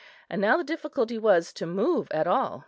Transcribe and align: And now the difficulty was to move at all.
And 0.31 0.41
now 0.41 0.57
the 0.57 0.63
difficulty 0.63 1.19
was 1.19 1.53
to 1.53 1.67
move 1.67 2.07
at 2.09 2.25
all. 2.25 2.59